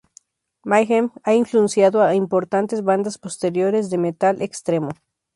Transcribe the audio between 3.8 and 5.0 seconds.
de metal extremo.